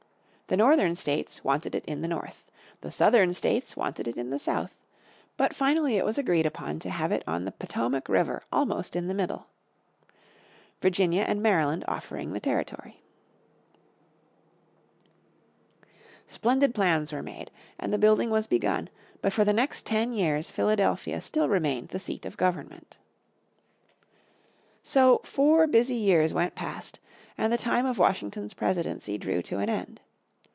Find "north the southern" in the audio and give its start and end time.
2.09-3.33